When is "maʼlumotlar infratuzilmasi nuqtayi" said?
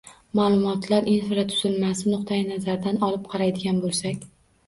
0.37-2.47